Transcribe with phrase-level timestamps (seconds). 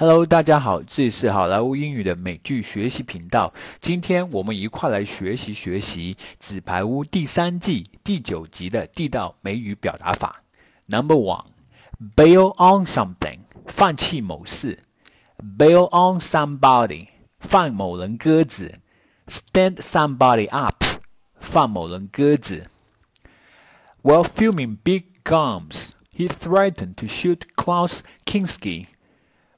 [0.00, 3.52] Hello，大家好，这里是好莱坞英语的美剧学习频道。
[3.80, 10.44] 今天我们一块来学习学习《纸牌屋》第三季第九集的地道美语表达法。
[10.86, 14.84] Number one，bail on something，放弃某事
[15.58, 17.08] ；bail on somebody，
[17.40, 18.78] 放某人鸽子
[19.26, 20.84] ；stand somebody up，
[21.40, 22.70] 放某人鸽子。
[24.04, 28.86] While filming Big Gums，he threatened to shoot Klaus Kinski.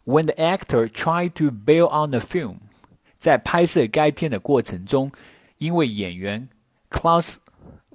[0.09, 2.57] When the actor tried to bail on the film，
[3.17, 5.11] 在拍摄该片的过程中，
[5.57, 6.47] 因为演员
[6.91, 7.37] Klaus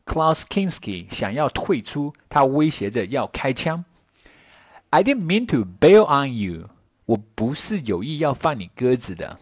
[0.04, 3.84] Klaus Kinski 想要退出，他威胁着要开枪。
[4.90, 6.70] I didn't mean to bail on you，
[7.06, 9.38] 我不是有意要放你鸽子的。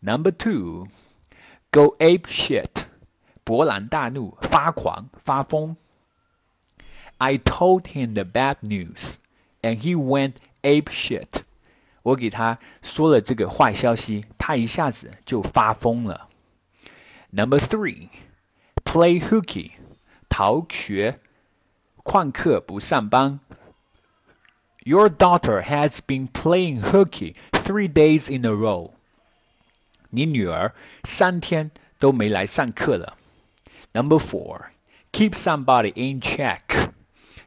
[0.00, 2.86] Number two，go ape shit，
[3.44, 5.76] 勃然大怒，发狂，发疯。
[7.18, 9.14] I told him the bad news,
[9.62, 11.39] and he went ape shit.
[12.02, 16.28] 我给他说了这个坏消息，他一下子就发疯了。
[17.30, 18.08] Number three,
[18.84, 19.72] play hooky，
[20.28, 21.18] 逃学，
[22.04, 23.40] 旷课不上班。
[24.84, 28.92] Your daughter has been playing hooky three days in a row。
[30.10, 30.72] 你女儿
[31.02, 33.18] 三天都没来上课了。
[33.92, 34.66] Number four,
[35.10, 36.92] keep somebody in check，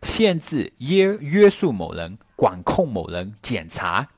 [0.04, 4.10] 限制约约束某人，管控某人，检查。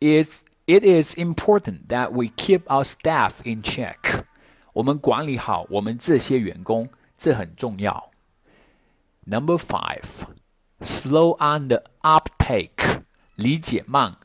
[0.00, 4.24] It's it is important that we keep our staff in check。
[4.74, 8.10] 我们管理好我们这些员工，这很重要。
[9.26, 10.26] Number five,
[10.80, 13.02] slow on the uptake，
[13.36, 14.16] 理解慢；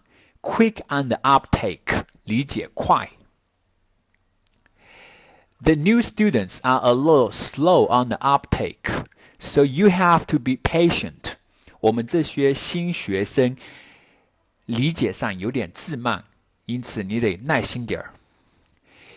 [0.41, 3.11] quick on the uptake，理解快。
[5.61, 9.05] The new students are a little slow on the uptake,
[9.39, 11.35] so you have to be patient.
[11.81, 13.55] 我们这些新学生
[14.65, 16.23] 理解上有点自慢，
[16.65, 18.13] 因此你得耐心点儿。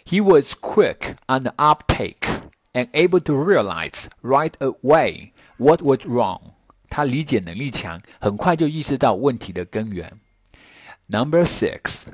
[0.04, 6.40] He was quick on the uptake and able to realize right away what was wrong.
[6.88, 10.18] 他理解能力强，很快就意识到问题的根源。
[11.06, 12.04] Number six,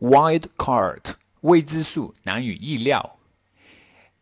[0.00, 3.18] wild card，未知数，难以意料。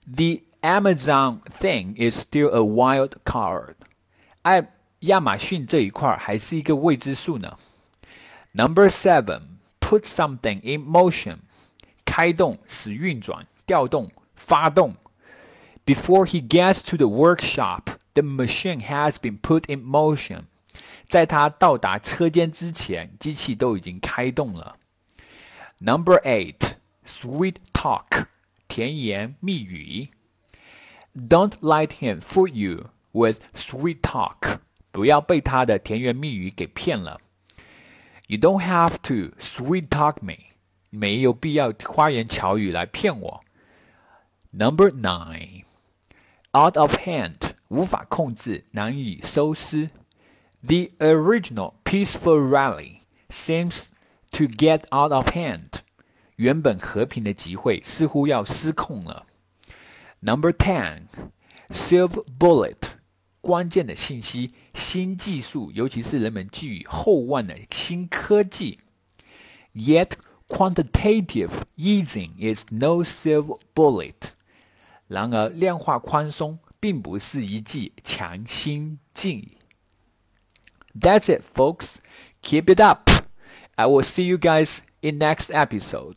[0.07, 3.75] The Amazon thing is still a wild card。
[4.43, 7.59] 爱亚马逊这一块还是一个未知数呢。
[8.57, 11.39] Number seven, put something in motion，
[12.05, 14.97] 开动、使运转、调动、发动。
[15.85, 20.45] Before he gets to the workshop, the machine has been put in motion。
[21.09, 24.77] 在他到达车间之前，机器都已经开动了。
[25.79, 26.75] Number eight,
[27.05, 28.27] sweet talk，
[28.69, 30.11] 甜言蜜语。
[31.15, 37.21] Don't let him fool you with sweet talk，不要被他的甜言蜜语给骗了。
[38.29, 40.55] You don't have to sweet talk me，
[40.91, 43.45] 没有必要花言巧语来骗我。
[44.53, 45.65] Number nine,
[46.53, 49.91] out of hand，无法控制，难以收拾。
[50.63, 53.87] The original peaceful rally seems
[54.31, 55.81] to get out of hand，
[56.37, 59.27] 原本和平的集会似乎要失控了。
[60.21, 61.09] Number ten,
[61.71, 62.77] silver bullet。
[63.47, 68.79] 关键的信息、新技术，尤其是人们寄予厚望的新科技。
[69.75, 70.13] Yet
[70.47, 74.15] quantitative easing is no silver bullet。
[75.09, 79.59] 然而，量化宽松并不是一剂强心剂。
[80.99, 81.97] That's it, folks.
[82.43, 83.11] Keep it up.
[83.77, 86.17] I will see you guys in next episode.